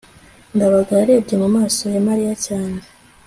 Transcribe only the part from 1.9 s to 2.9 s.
ya mariya cyane